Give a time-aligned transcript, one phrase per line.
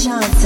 [0.00, 0.39] chance.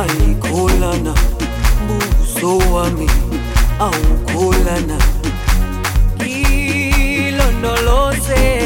[0.00, 1.14] alikholana
[1.86, 3.10] buso wami
[3.80, 4.98] awukholana
[6.16, 8.59] ngilondoloze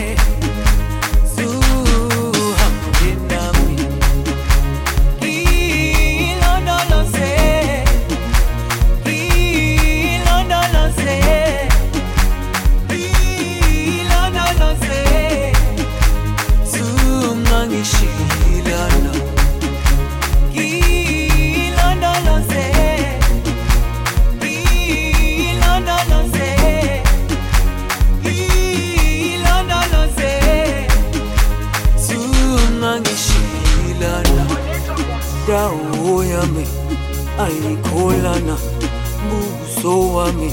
[40.25, 40.51] wami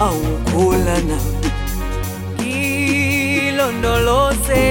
[0.00, 1.18] awukholana
[3.48, 4.62] ilondoloze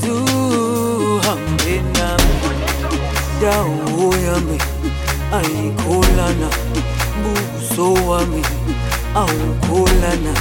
[0.00, 2.34] zuhambe nami
[3.38, 4.58] ndawo yami
[5.38, 6.48] ayikholana
[7.22, 8.42] buso wami
[9.14, 10.32] awukholana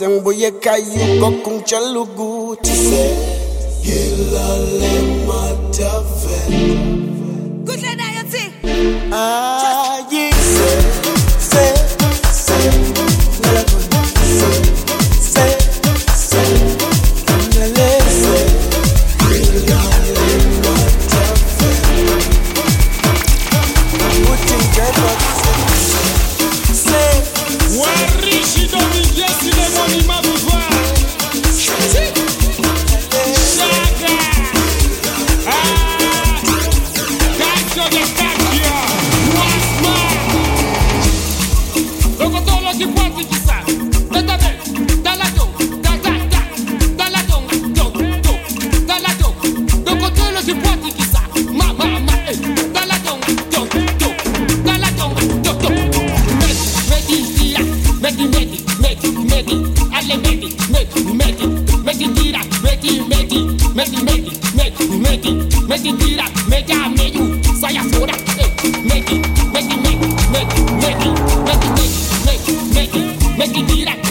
[0.00, 3.02] sembuyeka yuko kumchaluguti se
[3.84, 5.42] ilalema
[5.76, 7.09] tavena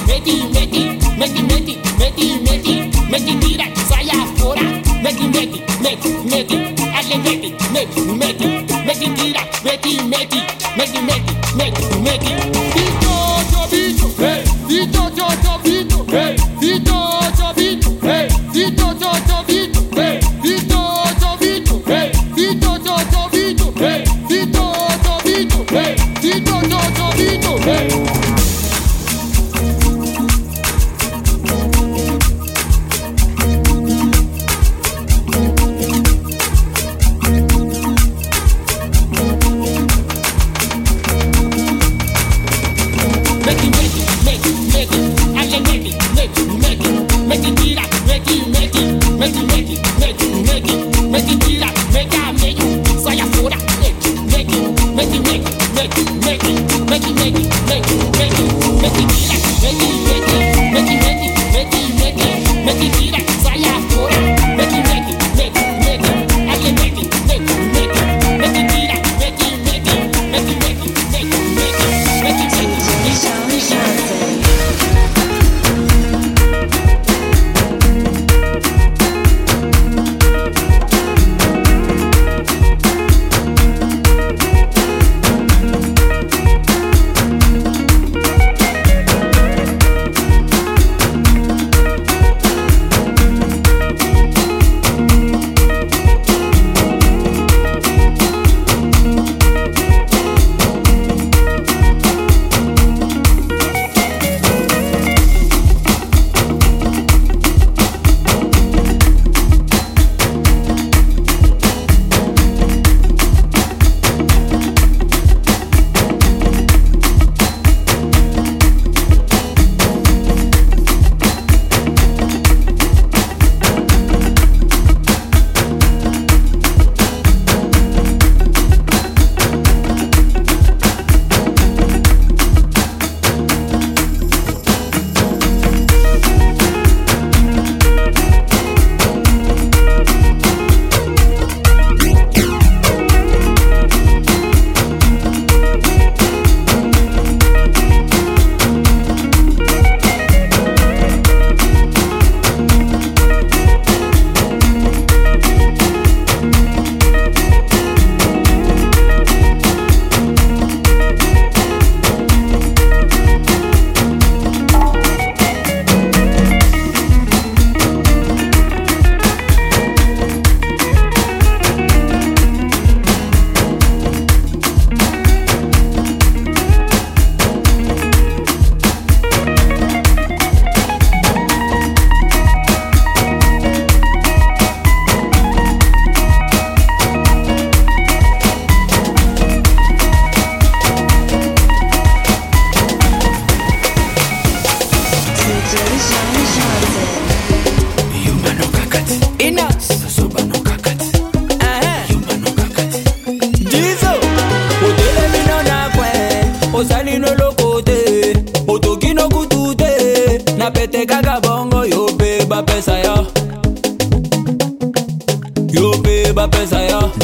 [0.09, 0.81] meti, meti,
[1.19, 2.73] meti, meti, meti, meti,
[3.11, 4.63] meti, mira, sai afuera,
[5.03, 6.57] meti, meti, meti, meti,
[6.93, 8.47] hazle meti, meti, meti,
[8.87, 10.39] meti, mira, meti, meti,
[10.77, 12.58] meti, meti, meti, meti.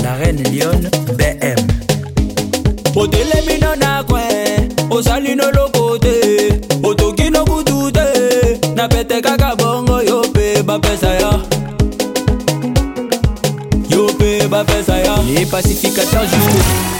[0.03, 1.59] la reine lyon bm
[2.95, 4.21] otelemi nana kue
[4.89, 6.15] ozali noloko te
[6.83, 8.05] otoki nokutu te
[8.75, 11.31] na pete kaka bongo yo mpe bapesa ya.
[13.89, 15.15] Yo mpe bapesa ya.
[15.33, 16.94] Le pacificateur juo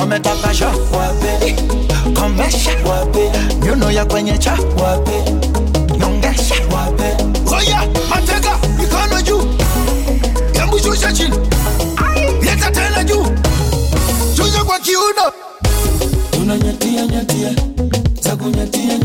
[0.00, 1.54] Come takasha wapi,
[2.14, 3.20] komesha wapi,
[3.90, 4.04] ya
[4.82, 5.12] wapi,
[6.72, 7.24] wapi.
[8.78, 9.42] Mikono juu,
[10.78, 11.36] shusha chini,
[12.42, 13.26] leta tena juu,
[14.36, 15.32] shusha kwa kiuno.
[16.64, 17.52] Nyatia, nyatia,
[18.56, 18.98] nyatia,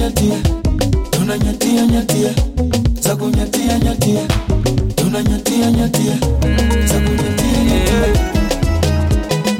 [5.21, 6.15] nyatia, nyatia, nyatia.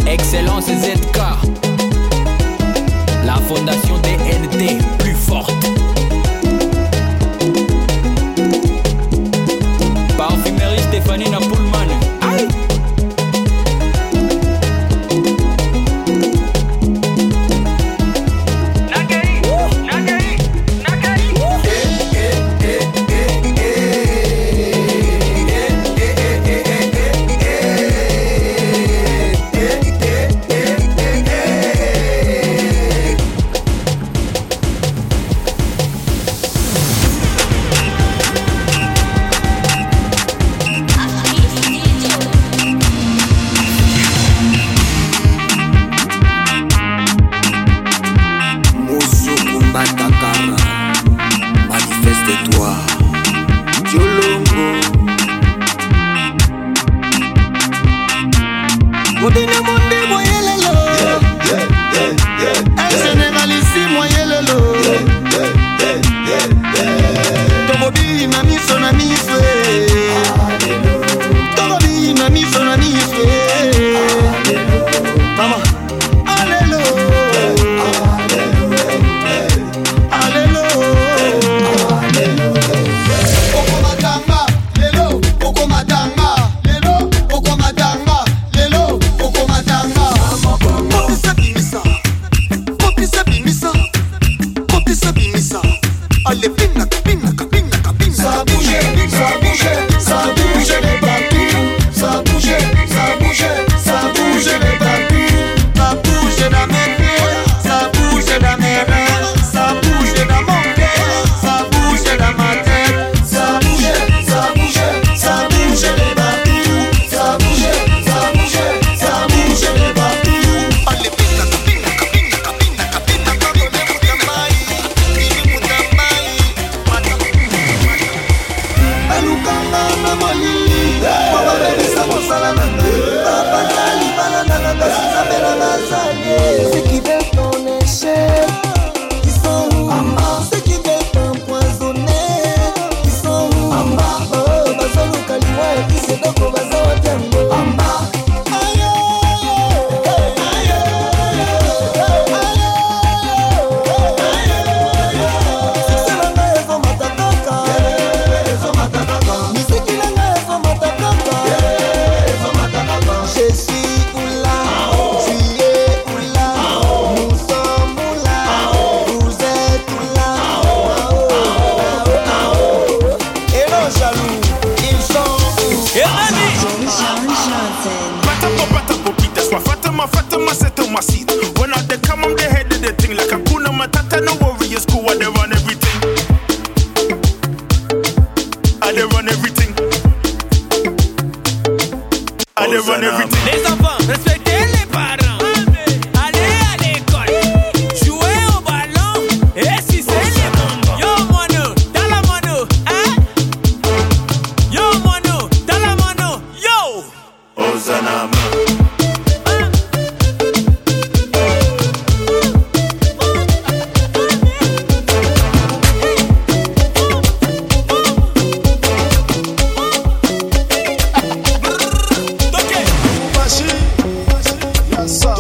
[0.08, 0.95] Excellence zero.
[11.26, 11.75] in a pullman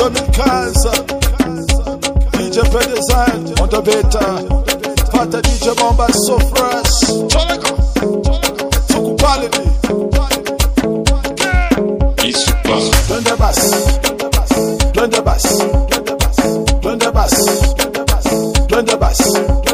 [0.05, 1.17] 2015
[2.37, 4.25] DJ Predesign on the beta
[5.09, 6.93] Pata DJ Bomba so fresh.
[8.87, 9.65] Tukupale ni
[13.07, 13.71] Plein de basse
[14.93, 15.57] Plein de basse
[16.81, 17.41] Plein de basse
[18.67, 19.64] Plein de bass.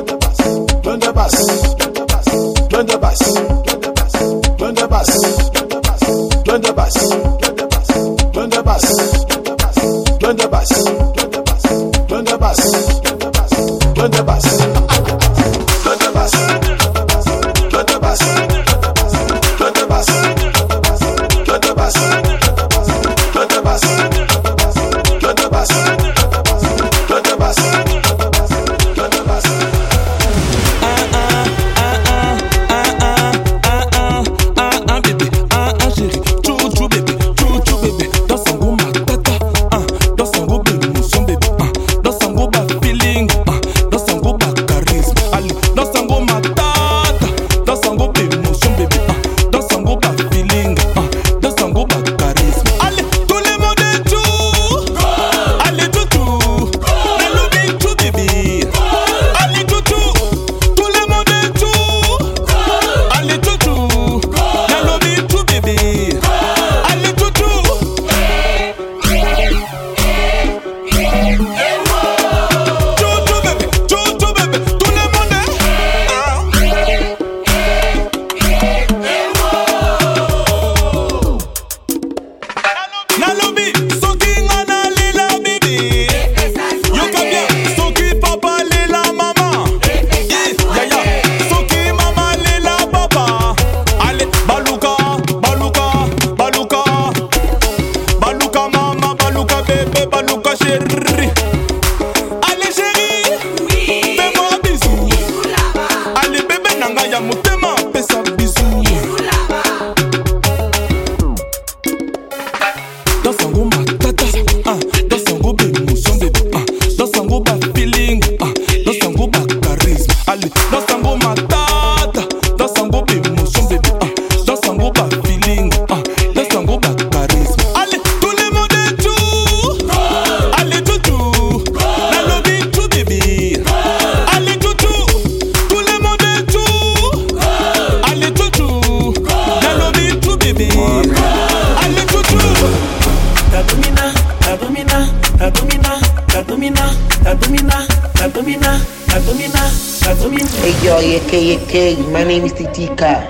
[151.74, 153.24] AK, my name is Titica.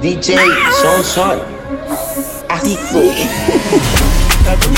[0.00, 0.38] DJ,
[0.80, 1.38] Son Son.
[2.48, 3.02] Asco.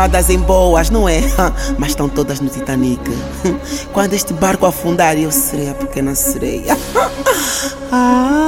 [0.00, 1.20] Armadas em boas, não é?
[1.76, 3.02] Mas estão todas no Titanic.
[3.92, 6.74] Quando este barco afundar, eu serei a pequena sereia.
[7.92, 8.46] Ah,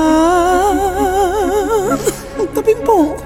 [2.55, 3.17] tá bem bom.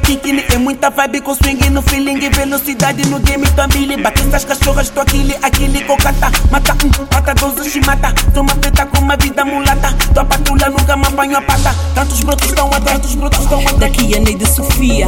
[0.00, 4.44] Pra É muita vibe com swing no feeling e Velocidade no game família Bate essas
[4.44, 9.00] cachorras, tô aquele, aquele cocata Mata um, mata doze, se mata Sou uma preta com
[9.00, 13.14] uma vida mulata Tua patrulha nunca me apanho a pata Tantos brotos estão atrás, tantos
[13.14, 15.06] brotos estão atrás Daqui a Neide Sofia,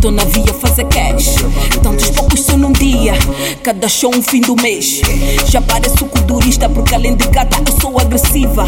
[0.00, 1.36] tô na via fazer cash.
[1.82, 3.12] Tantos poucos são num dia,
[3.62, 5.00] cada show um fim do mês.
[5.48, 8.66] Já pareço culturista porque além de gata eu sou agressiva.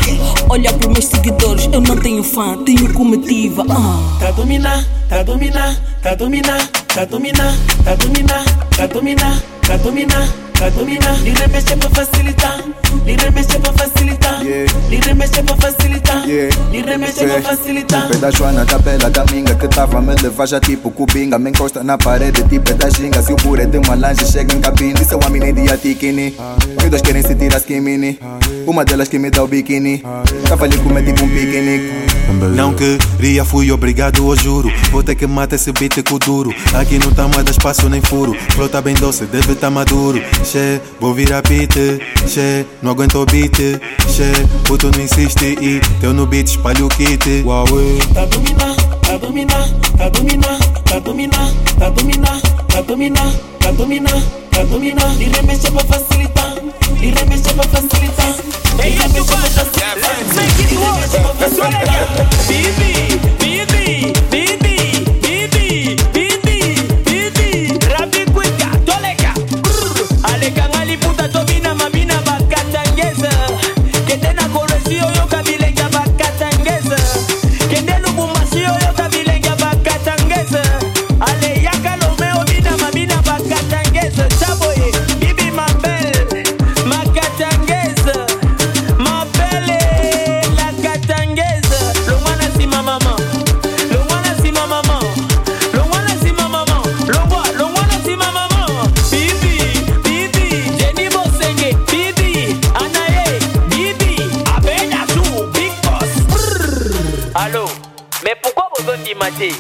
[0.48, 3.64] Olha pros meus seguidores, eu não tenho fã, tenho comitiva.
[3.70, 4.18] Ah.
[4.18, 8.44] Tá dominar, tá dominar, tá dominar, tá dominar, tá dominar,
[8.76, 11.22] tá dominar, tá dominar, tá dominar.
[11.22, 12.64] Li remexe pra facilitar,
[13.04, 18.06] li remexe pra facilitar, li remexe pra facilitar, li remexe pra facilitar.
[18.06, 21.50] Tipo da Joana, da Bela, da Minga Que tava me levar já tipo cubinga Me
[21.50, 24.60] encosta na parede tipo é da ginga Se o é de uma lanche chega em
[24.60, 26.34] cabine Isso é uma mina de atikini
[26.88, 28.18] dois querem se tirar skimini.
[28.66, 30.02] Uma delas que me dá o biquíni
[30.48, 34.70] Tava ali com tipo um piquenique Não queria, fui obrigado, eu juro.
[34.90, 36.54] Vou ter que matar esse beat com duro.
[36.74, 38.34] Aqui no tá mais espaço nem furo.
[38.50, 40.20] Flow tá bem doce, deve tá maduro.
[40.44, 41.74] Che, vou virar beat.
[42.26, 43.56] Che, não aguento o beat.
[43.56, 44.32] Che,
[44.64, 47.42] puto não insiste e teu no beat espalha o kit.
[47.44, 47.98] Huawei.
[48.14, 54.62] Tá dominar, tá dominar, tá dominar, tá dominar, tá dominar, tá dominar, tá dominar, tá
[54.64, 55.14] dominar.
[55.16, 56.25] Li remexe pra facilitar,
[57.00, 58.36] li remexe pra facilitar.
[58.82, 59.96] Li remexe pra facilitar.
[59.96, 60.96] Let's make it work.
[109.06, 109.52] kondima te.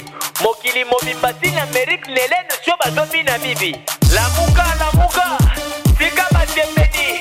[0.42, 3.76] Mokili mobimba ntina merike lelene sio bazobina bibi
[4.14, 5.38] lamuka lamuka
[5.98, 7.20] tika batembeni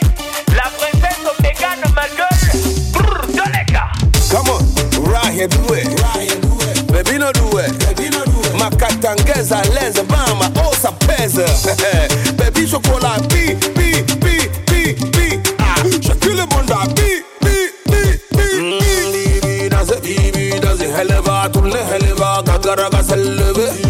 [0.56, 3.92] la princesse obegane magueule brr toleka.
[4.32, 4.60] Kamo
[5.12, 5.86] raheduwe
[6.92, 7.70] bebino duwe
[8.60, 11.46] makatangeza leze bama osa peze.
[12.38, 15.76] Bebi chokola bi bi bi bi bi ah,
[22.66, 23.85] كرقة سلبي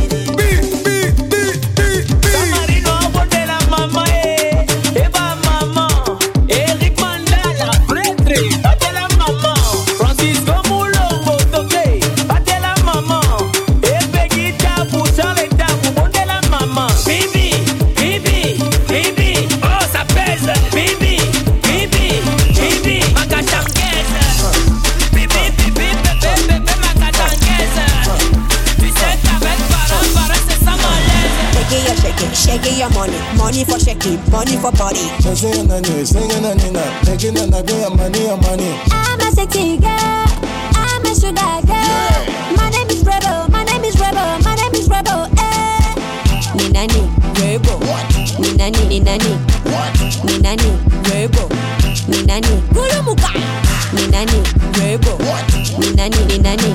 [33.37, 35.05] money, for shaking, money for body.
[35.21, 36.59] Singing and singing and
[37.05, 38.71] taking and I get money, money.
[38.91, 40.25] I'm a sexy girl,
[40.75, 42.19] I'm a sugar girl.
[42.57, 45.27] My name is Rebel, my name is Rebel, my name is Rebel.
[45.37, 45.65] Eh.
[46.55, 47.01] Ninani,
[47.39, 47.79] Rebel.
[48.39, 49.33] Ninani, Ninani.
[50.25, 50.69] Ninani,
[51.09, 51.49] Rebel.
[52.07, 52.55] Ninan ni.
[52.73, 53.29] Gulu muka.
[53.29, 53.31] Gulumuka.
[53.93, 54.39] Ninani,
[54.77, 55.17] Rebel.
[55.79, 56.71] Ninani, Ninani.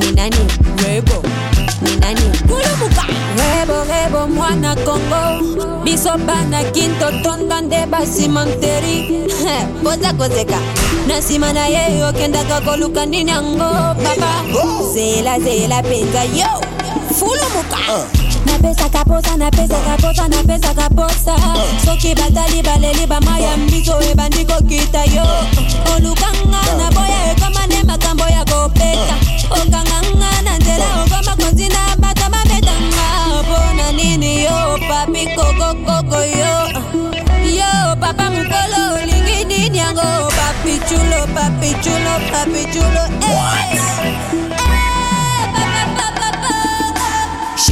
[0.00, 0.42] Ninani,
[0.82, 1.49] Rebel.
[1.82, 2.20] Ni nani?
[2.46, 3.04] Gulumuka.
[3.36, 5.84] Rebo rebo mwana Congo.
[5.84, 9.26] Biso bana kinto tonda nde basimanteri
[9.82, 10.58] boza kozeka.
[11.08, 13.70] Na nsima na ye okendaka koluka nini yango
[14.02, 14.30] papa?
[14.94, 16.60] Zela zela mpenza yo!
[17.18, 17.78] Fulumuka
[18.50, 21.34] napesaka posa napesaka posa napesaka posa
[21.84, 25.26] soki batali baleli bamaya mbiso ebandi kokita yo.
[25.94, 29.16] Olukanga na boya ekoma nde makambo ya kopeta
[29.50, 33.06] okanganga na nzela okoma kontina bato babetanga.
[33.40, 36.54] Mpona nini yo papi kokokoko yo?
[37.58, 40.30] Yo papa mokolo olingi nini yango?
[40.36, 43.80] Papi chulo papi chulo papi chulo eh.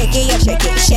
[0.00, 0.37] it, yeah, shake it,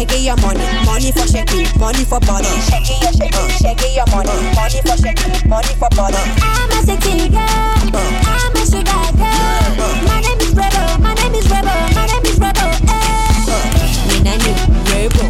[0.07, 2.45] shake your money, money for shaking, money for body.
[2.65, 6.17] Shake yeah, shake it, shake your money, money for shaking, money for body.
[6.41, 7.37] I'm a sexy girl.
[7.37, 8.01] Uh.
[8.25, 9.77] I'm a sugar girl.
[9.77, 10.01] Uh.
[10.09, 10.97] My name is Rebel.
[10.99, 11.77] My name is Rebel.
[11.93, 12.71] My name is Rebel.
[12.89, 13.45] Eh.
[13.45, 13.61] Uh.
[14.09, 14.51] Ni nani?
[14.89, 15.29] Rebel.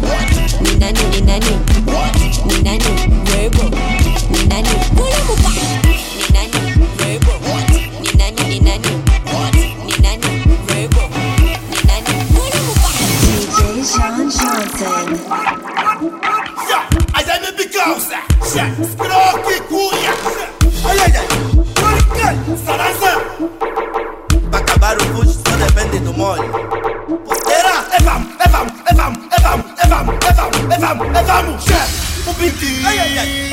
[0.64, 1.04] Ni nani?
[1.12, 1.52] Ni nani?
[2.48, 2.92] Ni nani?
[3.28, 3.68] Rebel.
[4.30, 4.46] Ni
[26.22, 26.44] molho.
[27.50, 31.18] Era, é vamos, é vamos, é vamos, é vamos, é vamos, é vamos, é vamos,
[31.18, 31.64] é vamos.
[31.64, 32.86] Chefe, o pintinho.
[32.86, 33.51] Ai, ai, ai.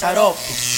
[0.00, 0.69] shut up.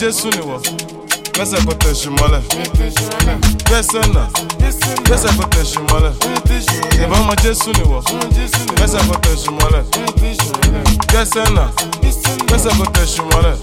[0.00, 0.56] jesu ni wọ.
[1.38, 2.40] Lẹ́sẹ̀ kò tẹ̀sù mọ́lẹ̀.
[3.70, 4.22] Bẹ́sẹ̀ nà.
[5.08, 6.12] Lẹ́sẹ̀ kò tẹ̀sù mọ́lẹ̀.
[7.04, 7.98] Ìbọn ọmọ jésù ni wọ.
[8.80, 9.82] Lẹ́sẹ̀ kò tẹ̀sù mọ́lẹ̀.
[11.12, 11.64] Bẹ́sẹ̀ nà.
[12.50, 13.54] Lẹ́sẹ̀ kò tẹ̀sù mọ́lẹ̀.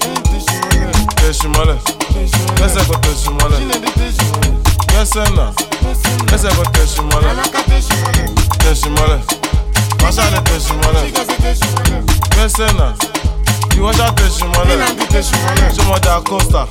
[1.22, 1.78] Tẹ̀sù mọ́lẹ̀.
[2.62, 3.60] Lẹ́sẹ̀ kò tẹ̀sù mọ́lẹ̀.
[4.94, 5.46] Bẹ́sẹ̀ nà.
[6.32, 7.32] Lẹ́sẹ̀ kò tẹ̀sù mọ́lẹ̀.
[8.64, 9.20] Tẹ̀sù mọ́lẹ̀.
[10.02, 11.04] Masale tẹ̀sù mọ́lẹ̀.
[12.36, 12.88] Bẹ́sẹ̀ nà.
[13.78, 14.78] Ìwọ ṣá tẹ̀sí mọ́lẹ̀
[15.76, 16.62] ṣọmọdé àkọ́sà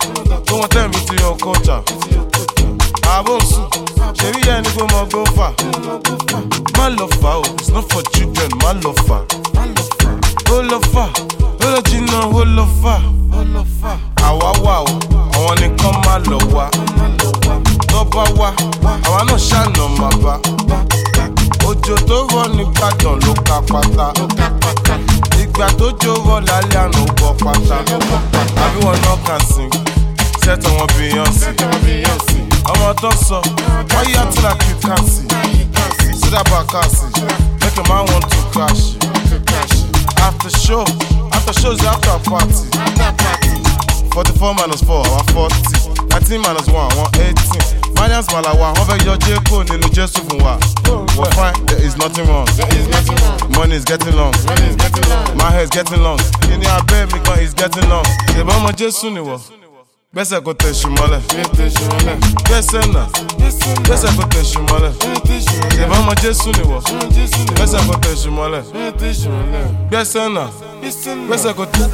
[0.46, 1.76] tó wọn tẹ̀ mí ti yan kọ́ńtà
[3.16, 3.66] àbò ń sùn
[4.18, 5.48] ṣèrí yẹn ni kò mọ gófà
[6.78, 9.18] má lọ fà o it's not for children má lọ fà
[10.54, 11.04] ó lọ fà
[11.64, 12.94] ó lọ jìnnà ó lọ fà
[14.28, 14.92] àwa wà o
[15.36, 16.66] àwọn nìkan má lọ wá.
[18.12, 18.50] Bá wá
[19.06, 20.34] àwa náà ṣàna má bá.
[21.68, 24.06] Òjò tó rọ nìbàdàn ló ka pátá
[25.52, 27.76] ìgbà tó jó rọ lálẹ́ àná ó bọ́ pátá
[28.64, 29.64] àbí wọn náà kàn sí?
[30.44, 32.38] Sẹ́tọ̀ wọn bíyànsì
[32.72, 33.40] ọmọ tó sọ
[33.92, 35.22] wáyé àtúnlá kí kàǹsì
[36.20, 37.06] sídàbà kàǹsì
[37.60, 38.82] make a man want to crash.
[40.26, 40.84] After show
[41.32, 42.66] after show is after party.
[44.12, 45.62] Forty-four minus four àwa forty
[46.12, 47.62] nineteen minus one àwọn eighteen.
[47.96, 50.56] Finance malawa wọn fẹ́ yọ jẹ́kọ̀ nínú jésù fún wa.
[51.18, 52.46] We fine there is nothing wrong.
[53.56, 54.32] Money is getting long.
[55.36, 56.18] My hair is getting long.
[56.42, 58.04] Kíni abẹ́ mi gan is getting long.
[58.38, 59.38] Ìbọn ọmọ jésù nìwọ
[60.14, 61.20] gbẹ́sẹ̀ kò tẹ̀sí mọ́lẹ̀.
[62.46, 63.04] Gbẹ́sẹ̀ náà
[63.84, 64.92] gbẹ́sẹ̀ kò tẹ̀sí mọ́lẹ̀.
[65.82, 66.78] Ìbọn ọmọ jésù nìwọ
[67.56, 68.62] gbẹ́sẹ̀ kò tẹ̀sí mọ́lẹ̀.
[69.90, 70.46] Gbẹ́sẹ̀ náà
[71.28, 71.90] gbẹ́sẹ̀ kò tẹ̀sí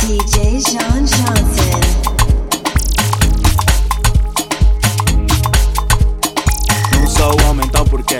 [0.00, 0.34] DJ
[0.66, 2.19] Sean Johnson.
[7.20, 8.18] Sou homem, então por quê?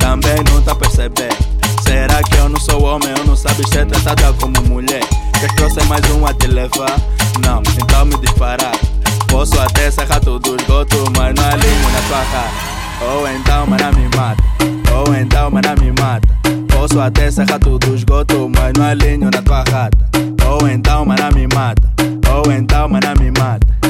[0.00, 1.28] Também não tá a perceber.
[1.86, 3.08] Será que eu não sou homem?
[3.16, 5.02] Eu não sabe ser tratada como mulher.
[5.38, 7.00] Quer trouxe mais um a te levar?
[7.44, 8.72] Não, então me disparar.
[9.28, 13.12] Posso até serrar todo o esgoto, mas não alinho na tua cara.
[13.12, 14.42] Ou então, mana me mata.
[14.92, 16.28] Ou então, mana me mata.
[16.68, 19.98] Posso até serrar todo o esgoto, mas não alinho na tua rata.
[20.48, 21.82] Ou então, mana me mata.
[22.34, 23.81] Ou então, mana me mata.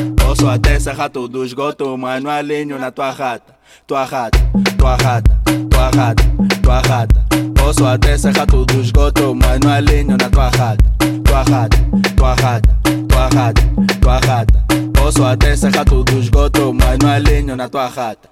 [0.43, 3.55] Posso até serrar todo o esgoto, mas não alinho na tua rata.
[3.87, 4.41] Tua rata,
[4.77, 6.25] tua rata, tua rata,
[6.61, 7.25] tua rata.
[7.55, 10.85] Posso até serrar todo o esgoto, mas não alinho na tua rata.
[11.25, 11.79] Tua rata,
[12.17, 12.79] tua rata,
[13.09, 13.63] tua rata,
[14.01, 14.65] tua rata.
[14.93, 18.32] Posso até serrar todo o esgoto, mas não alinho na tua rata.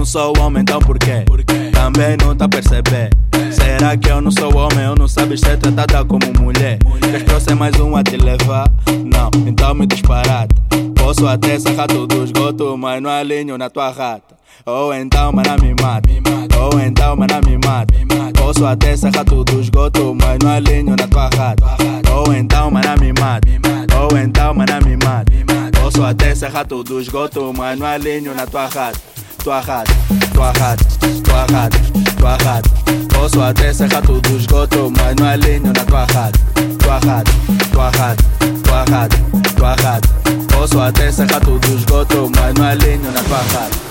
[0.00, 1.26] Não sou homem, então por quê?
[1.74, 3.10] Também não tá a perceber.
[3.52, 4.82] Será que eu não sou homem?
[4.82, 6.78] Eu não sabes ser tratada como mulher.
[7.02, 8.72] Queres trouxe mais um a te levar?
[9.04, 10.56] Não, então me disparata.
[10.96, 14.36] Posso até sacar todo o esgoto, mas não alinho na tua rata.
[14.64, 16.08] Ou então, mana me mata.
[16.58, 17.94] Ou então, mana me mata.
[18.38, 21.76] Posso até sacar todo o esgoto, mas não alinho na tua rata.
[22.10, 23.46] Ou então, mana me mata.
[24.00, 25.30] Ou então, mana me mata.
[25.78, 28.98] Posso até serrar todo o esgoto, mas não alinho na tua rata.
[29.42, 29.92] Tua rata,
[30.34, 30.84] tua rata,
[31.24, 31.78] tua rata,
[32.18, 32.70] tua rata.
[33.08, 36.38] Posso até serrar todo o esgoto, mas não alinho na tua rata.
[36.78, 37.32] Tua rata,
[37.72, 38.24] tua rata,
[38.62, 39.16] tua rata,
[39.56, 40.08] tua rata.
[40.52, 43.89] Posso até serrar todo o esgoto, mas não alinho na tua rata.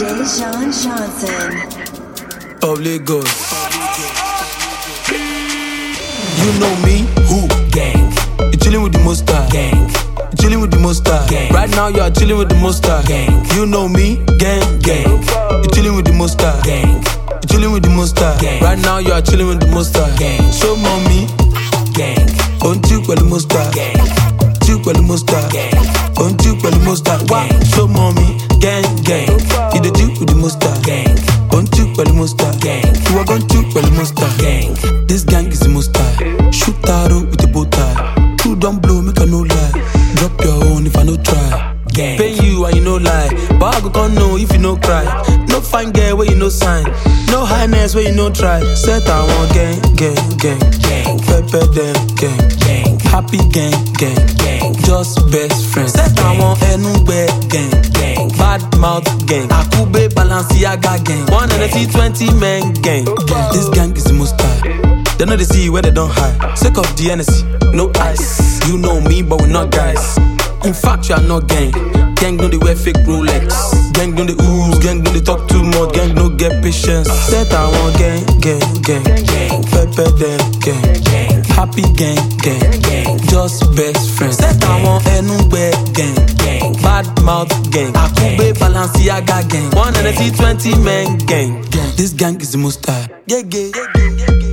[0.00, 1.52] DJ Sean Johnson.
[2.62, 3.28] Obligos.
[6.40, 7.46] You know me, who?
[7.68, 8.10] Gang.
[8.50, 9.46] You chilling with the monster.
[9.50, 9.90] Gang.
[10.32, 11.20] You chilling with the monster.
[11.28, 11.52] Gang.
[11.52, 13.02] Right now you are chilling with the monster.
[13.06, 13.44] Gang.
[13.54, 15.20] You know me, gang, gang.
[15.62, 16.58] You chilling with the monster.
[16.64, 17.04] Gang.
[17.42, 18.34] You chilling with the monster.
[18.40, 18.62] Gang.
[18.62, 20.08] Right now you are chilling with the monster.
[20.16, 20.50] Gang.
[20.50, 21.28] Show mommy,
[21.92, 22.24] gang.
[22.64, 23.60] On you with the monster.
[23.76, 24.00] Gang.
[24.70, 25.40] You monster.
[26.14, 27.18] Don't you with the monster.
[27.26, 27.48] Why?
[27.74, 29.69] Show mommy, gang, gang.
[29.90, 30.70] The Jew with the monster.
[30.86, 31.16] Gang.
[31.50, 32.50] Don't you the monster.
[32.62, 32.94] Gang.
[33.26, 34.28] Going to with the monster.
[34.38, 34.74] Gang.
[35.06, 36.04] This gang is the monster.
[36.52, 38.36] Shoot arrow with the bow tie.
[38.38, 39.72] Two don't blow, make a no lie.
[40.14, 41.74] Drop your own if I no try.
[41.90, 42.18] Gang.
[42.18, 43.30] Pay you and you no lie.
[43.58, 45.04] But I go come know if you no cry.
[45.48, 46.84] No fine girl where you no sign.
[47.26, 48.62] No highness where you no try.
[48.74, 51.18] Set I want gang, gang, gang, gang.
[51.18, 52.98] Pepper them, gang, gang.
[53.10, 54.74] Happy gang, gang, gang.
[54.86, 55.92] Just best friends.
[55.92, 58.19] Set I want anywhere, gang, gang.
[58.50, 59.46] Bad mouth gang.
[59.48, 61.24] Akube Balenciaga gang.
[61.30, 63.04] One and a T twenty men gang.
[63.52, 65.18] This gang is the most tight.
[65.18, 66.58] They know they see where they don't hide.
[66.58, 68.58] Sick of the NSC, no ice.
[68.66, 70.18] You know me, but we're not guys.
[70.64, 71.70] In fact, you are not gang.
[72.16, 73.54] Gang don't they wear fake Rolex.
[73.92, 74.80] Gang don't they ooze.
[74.80, 75.94] Gang don't they talk too much.
[75.94, 77.06] Gang no get patience.
[77.30, 79.62] Set I want gang, gang, gang.
[79.70, 81.09] Pepper them, gang.
[81.60, 83.18] Happy gang, gang, gang.
[83.28, 84.38] Just best friends.
[84.38, 86.72] Set I want anywhere, gang, gang.
[86.80, 87.92] Bad mouth gang.
[87.92, 89.70] Akube Balenciaga gang.
[89.72, 91.60] One and a T20 men gang.
[91.68, 91.96] gang.
[91.96, 93.10] This gang is the most tight.
[93.26, 94.49] Yeah, yeah, yeah.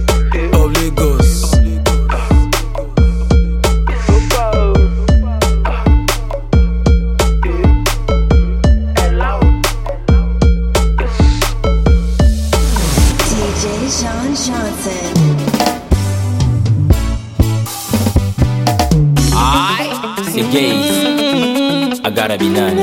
[22.17, 22.75] Gotta be none.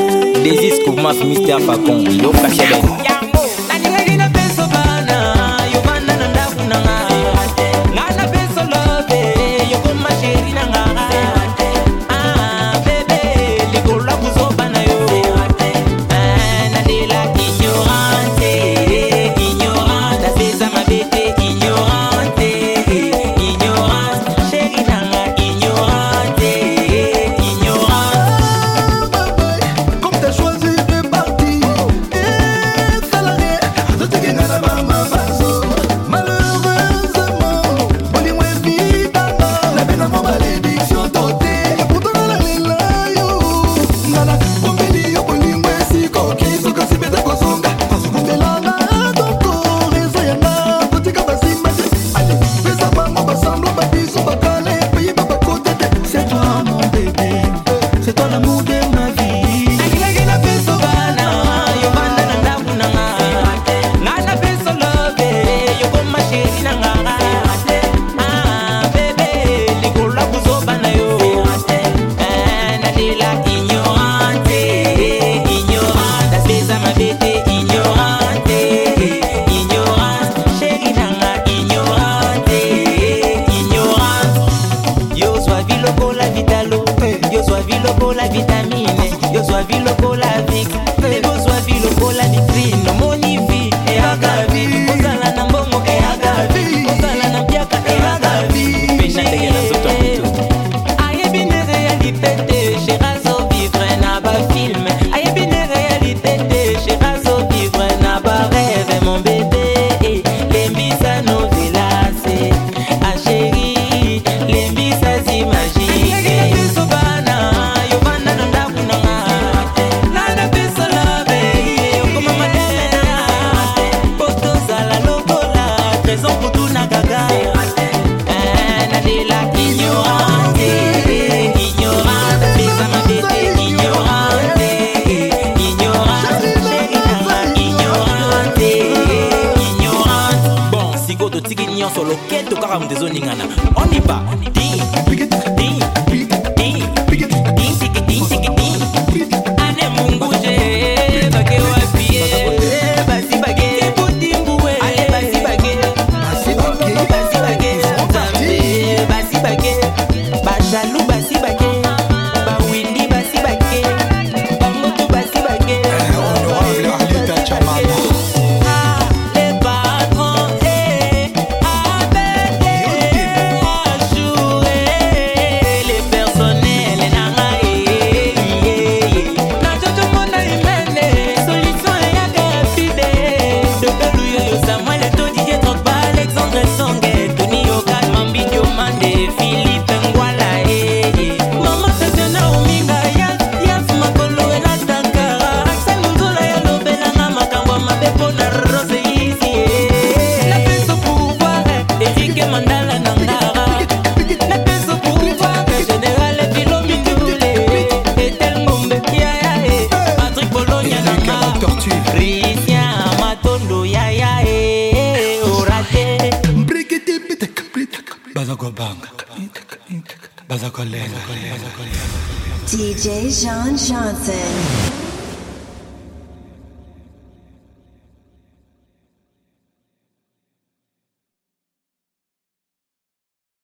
[0.45, 1.59] This is Koufmas Mr.
[1.67, 2.07] Facon.
[2.23, 3.14] Yo, Kacheben.